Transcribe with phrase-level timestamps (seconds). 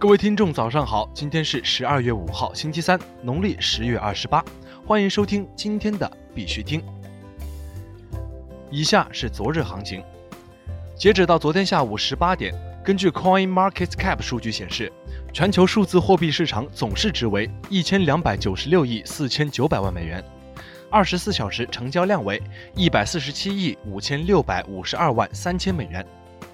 [0.00, 1.10] 各位听众，早上好！
[1.12, 4.44] 今天是十二月五号，星期三，农历十月二十八。
[4.86, 6.80] 欢迎收听今天的必须听。
[8.70, 10.00] 以下是昨日行情。
[10.96, 12.54] 截止到昨天下午十八点，
[12.84, 14.92] 根据 Coin Market Cap 数据显示，
[15.32, 20.24] 全球数字货币市场总市值为一千两百九十六亿四千九百万美元，
[20.92, 22.40] 二十四小时成交量为
[22.76, 26.06] 一百四十七亿五千六百五十二万三千美元。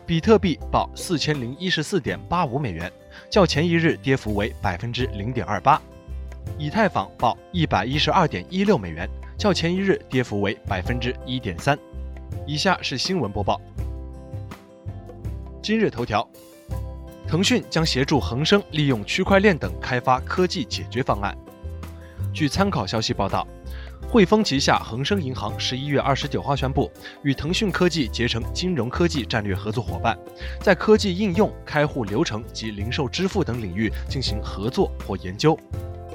[0.07, 2.93] 比特币报四千零一十四点八五美元，
[3.31, 5.81] 较前一日跌幅为百分之零点二八。
[6.59, 9.09] 以太坊报一百一十二点一六美元，
[9.39, 11.79] 较前一日跌幅为百分之一点三。
[12.47, 13.59] 以下是新闻播报。
[15.63, 16.29] 今日头条：
[17.27, 21.35] 腾讯将协助恒生利用区块链等开发科技解决方案。
[22.35, 23.47] 据参考消息报道。
[24.09, 26.91] 汇丰旗下恒生银行十一月二十九号宣布，
[27.23, 30.17] 与腾讯科技结成金融科技战略合作伙伴，
[30.61, 35.59] 在科技应用、开户流程及零售支付等领域进行合作或研究。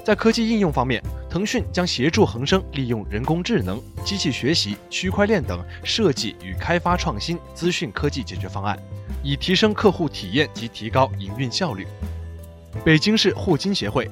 [0.05, 8.79] 在科技应用方面，腾讯将协助恒生利用人工智能、机器学习、区块链等设计与开发创新资讯科技解决方案，
[9.21, 11.85] 以提升客户体验及提高营运效率。
[12.85, 14.09] 北京市互金协会。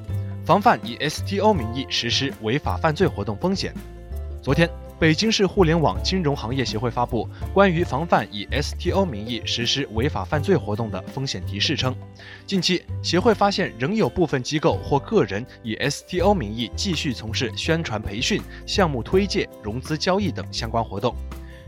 [0.48, 3.74] 防范以 STO 名义实施违法犯罪活动风险。
[4.42, 11.94] 昨天，北京市互联网金融行业协会发布关于防范以 STO 名义实施违法犯罪活动的风险提示称，
[12.46, 21.14] 近期协会发现仍有部分机构或个人以 STO 名义继续从事宣传培训、项目推介、融资交易等相关活动。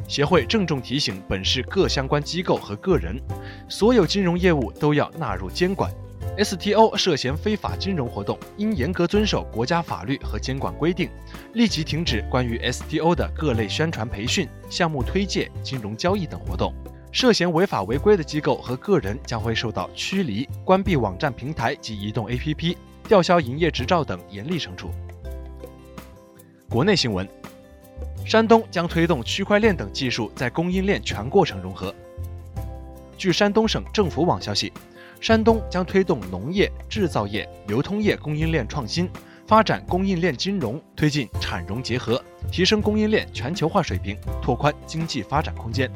[0.07, 3.21] 协会郑重提醒本市各相关机构和个人，
[3.67, 5.91] 所有金融业务都要纳入监管。
[6.37, 11.09] STO 涉嫌非法金融活动，应严格遵守国家法律和监管规定，
[11.53, 16.73] 立即停止关于 STO 的各类宣传培训、项目推介、金融交易等活动。
[17.11, 22.77] 涉嫌违法违规的机构和个人将会受到驱离、关闭网站平台及移动 APP、
[23.07, 24.91] 吊销营业执照等严厉惩处。
[26.69, 27.27] 国内新闻：
[28.25, 31.93] 山东将推动区块链等技术在供应链全过程融合。
[33.17, 34.71] 据山东省政府网消息。
[35.19, 39.09] 山东将推动农业、制造业、流通业供应链创新，
[39.45, 45.91] 发展供应链金融，推进产融结合，提升供应链全球化水平，拓宽经济发展空间。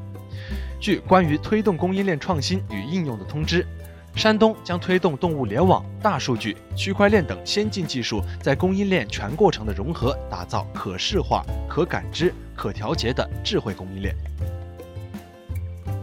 [0.79, 3.66] 据关于推动供应链创新与应用的通知，
[4.13, 14.13] 山东将推动动物联网、大数据、区块链等先进技术在供应链全过程的融合，打造可视化、可感知、可调节的智慧供应链。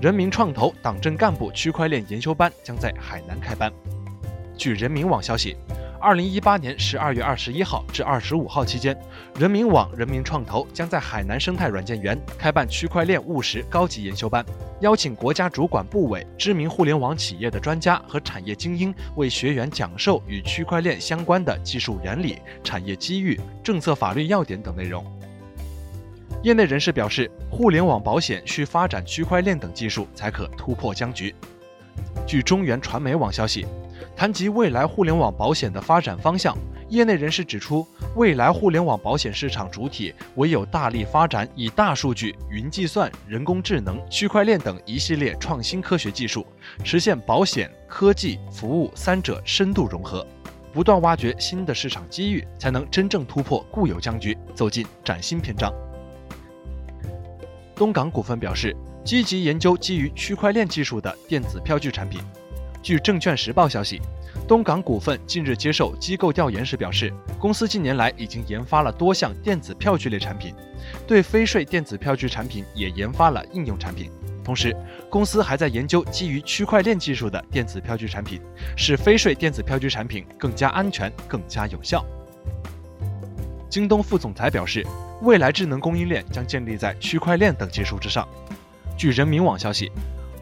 [0.01, 3.71] 人民创投党政干部区块链研修班将在海南开班。
[4.57, 5.55] 据人民网消息，
[6.01, 8.99] 二零一八年十二月二十一号至二十五号期间，
[9.39, 14.43] 人民网、人民创投将在海南生态软件园开办区块链务实高级研修班，
[14.81, 25.05] 邀请国家主管部委、知名互联网企业的专家和产业精英为学员讲授与区块链相关的技术原理、产业机遇、政策法律要点等内容。
[26.43, 31.35] 业内人士表示，互联网保险需发展区块链等技术才可突破僵局。
[32.27, 33.67] 据中原传媒网消息，
[34.17, 36.57] 谈及未来互联网保险的发展方向，
[36.89, 37.87] 业内人士指出，
[38.17, 46.47] 未来互联网保险市场主体唯有大力发展以大数据、云计算、人工智能、区块链等一系列创新科学技术，
[46.83, 50.27] 实现保险、科技、服务三者深度融合，
[50.73, 55.71] 不断挖掘新的市场机遇，才能真正突破固有僵局，走进崭新篇章。
[57.81, 62.21] 东港股份表示，积极研究基于区块链技术的电子票据产品。
[62.83, 63.99] 据证券时报消息，
[64.47, 70.55] 东港股份近日接受机构调研时表示，公司近年来已经研发了多项电子票据类产品，
[71.07, 74.11] 对非税电子票据产品也研发了应用产品。
[74.45, 74.77] 同时，
[75.09, 78.43] 公司还在研究基于区块链技术的电子票据产品，
[78.77, 82.05] 使非税电子票据产品更加安全、更加有效。
[83.71, 84.85] 京东副总裁表示。
[85.23, 88.27] 未来智能供应链将建立在区块链等技术之上。
[88.97, 89.93] 据人民网消息，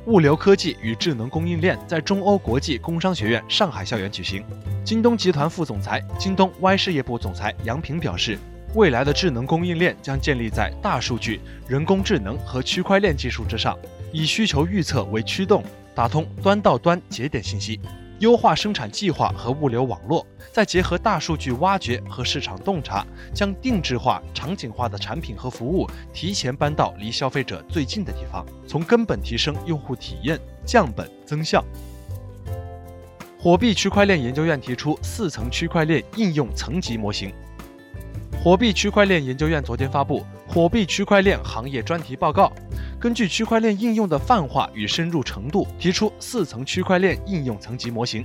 [0.06, 4.44] 物流科技与智能供应链在中欧国际工商学院上海校园举行。
[4.84, 8.38] 京东集团副总裁、京东 Y 事业部总裁杨平表示，
[8.76, 13.76] 未来的智能供应链将建立在大数据、人工智能和区块链技术之上，
[14.12, 17.80] 以需求预测为驱动，打通端到端节点信息。
[18.20, 31.64] 优化生产计划和物流网络，再结合大数据挖掘和市场洞察，将定制化、场景化的产品和服务提前搬到离消费者最近的地方，从根本提升用户体验，降本增效。
[33.38, 37.32] 火币区块链研究院提出四层区块链应用层级模型。
[38.42, 42.50] 火币区块链研究院昨天发布火币区块链行业专题报告。
[42.98, 48.24] 根据区块链应用的泛化与深入程度，提出四层区块链应用层级模型。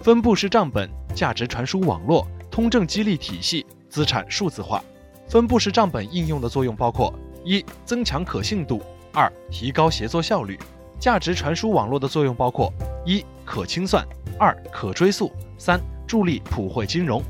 [0.00, 4.82] 分布式账本、价值传输网络、通证激励体系、资产数字化。
[5.28, 7.14] 分布式账本应用的作用包括：
[7.44, 8.78] 一、增强可信度；
[9.12, 10.58] 二、提高协作效率。
[10.98, 12.72] 价值传输网络的作用包括：
[13.06, 14.04] 一、可清算；
[14.38, 17.22] 二、可追溯；三、助力普惠金融。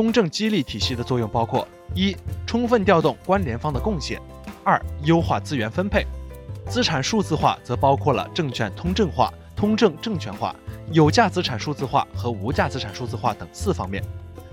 [0.00, 2.16] 通证激励体系的作用包括：一、
[2.46, 4.18] 充分调动关联方的贡献；
[4.64, 6.06] 二、优化资源分配。
[6.70, 10.56] 资产数字化则包括了证券通证化、通证证券化、
[10.90, 14.02] 有价资产数字化和无价资产数字化等四方面。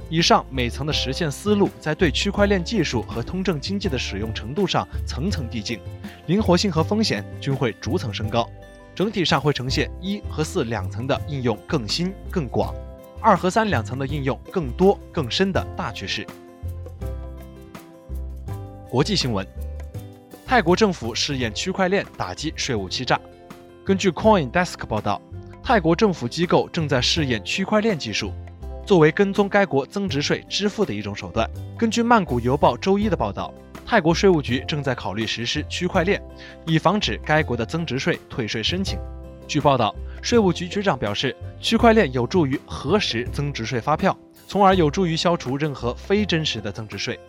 [0.10, 5.80] 以上每层的实现思路，在对区块链技术和通证经济的使用程度上层层递进，
[6.26, 8.46] 灵活性和风险均会逐层升高，
[8.94, 12.76] 整体上会呈现一和四两层的应用更新更广，
[13.27, 16.25] 二和三两层的应用更多更深的大趋势。
[18.89, 19.45] 国际新闻：
[20.45, 23.19] 泰国政府试验区块链打击税务欺诈。
[23.83, 25.21] 根据 CoinDesk 报道，
[25.62, 28.31] 泰国政府机构正在试验区块链技术。
[28.85, 31.45] 作为跟踪该国增值税支付的一种手段。
[31.77, 33.53] 根据曼谷邮报周一的报道，
[33.85, 36.24] 泰国税务局正在考虑实施区块链，
[36.65, 38.97] 以防止该国的增值税退税申请。
[39.45, 44.18] 据报道，税务局局长表示，区块链有助于核实增值税发票，
[44.48, 47.19] 从而有助于消除任何非真实的增值税。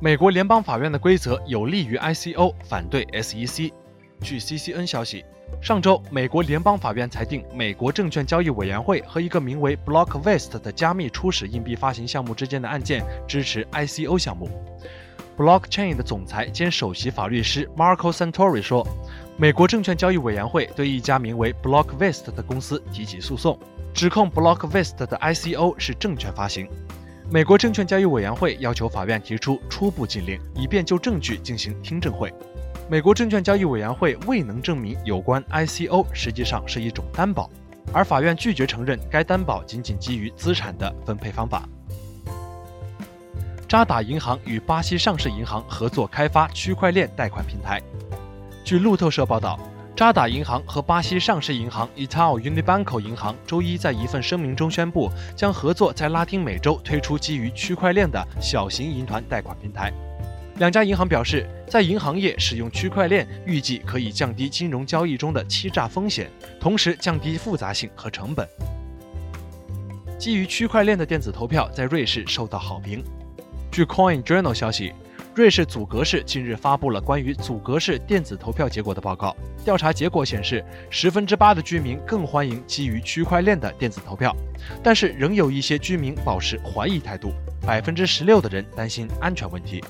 [0.00, 3.72] 美国联邦法院的规则有利于 ICO，反对 SEC。
[4.20, 5.24] 据 CCN 消息。
[5.62, 14.48] 上周，美国联邦法院裁定，美国证券交易委员会和一个名为 Blockvest 的加密初始硬币发行项目之间的案件支持 ICO 项目。
[15.38, 18.84] Blockchain 的总裁兼首席法律师 Marco Santori 说，
[19.36, 23.56] 美国证券交易委员会对一家名为 Blockvest 的公司提起诉讼，
[23.94, 26.68] 指控 Blockvest 的 ICO 是证券发行。
[27.30, 32.34] 美国证券交易委员会要求法院提出初步禁令，以便就证据进行听证会。
[32.90, 37.48] 美国证券交易委员会未能证明有关 ICO 实际上是一种担保，
[37.92, 41.62] 而法院拒绝承认该担保仅仅基于资产的分配方法。
[43.68, 47.78] 渣打银行与巴西上市银行合作开发区块链贷款平台。
[48.64, 49.60] 据路透社报道，
[49.94, 59.92] 渣打银行和巴西上市银行 Itaú Unibanco 银行周一在一份声明中宣布，将合作在拉丁美洲推出基于区块链的小型银团贷款平台。
[60.56, 68.48] 两家银行表示，在银行业使用区块链，预计可以降低金融交易中的欺诈风险，同时降低复杂性和成本。
[70.18, 73.04] 基于区块链的电子投票在瑞士受到好评。
[73.70, 74.92] 据 Coin Journal 消息，
[75.34, 79.36] 瑞士阻隔市近日发布了关于阻隔市电子投票结果的报告。
[79.64, 84.34] 调查结果显示，十分之八的居民更欢迎基于区块链的电子投票，
[84.82, 87.32] 但是仍有一些居民保持怀疑态度。
[87.60, 89.84] 百分之十六的人担心安全问题。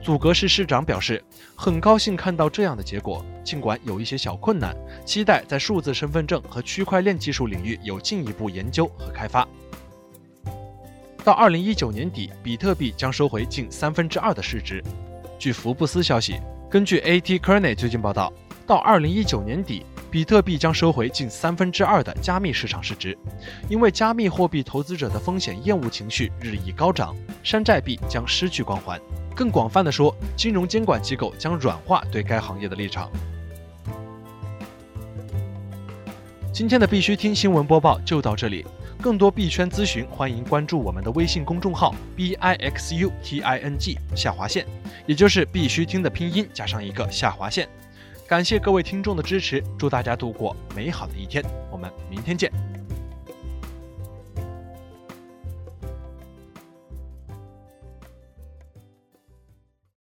[0.00, 1.22] 祖格市市长表示，
[1.56, 9.46] 很高兴看到这样的结果，尽管有一些小困难，期待在数字身份证和区块链技术领域有进一步研究和开发。
[11.24, 14.84] 到二零一九年底，比特币将收回近三分之二的市值。
[15.38, 16.38] 据福布斯消息，
[16.68, 18.30] 根据 AT k e r n e y 最近报道，
[18.66, 23.16] 到二零一九年底，比特币将收回近三分之二的加密市场市值，
[23.70, 29.00] 因为加密货币投资者的风险厌恶情绪日益高涨，山寨币将失去光环。
[29.34, 33.10] 更广泛的说，金融监管机构将软化对该行业的立场。
[36.52, 38.64] 今天的必须听新闻播报就到这里，
[39.04, 44.64] 更多币圈咨询，欢迎关注我们的微信公众号 b i x u t i n g 下划线，
[45.04, 47.68] 也就是必须听的拼音加上一个下划线。
[48.26, 52.50] 感谢各位听众的支持，祝大家度过美好的一天，我们明天见。